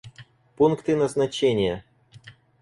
Пункты 0.55 0.95
назначения 0.95 1.83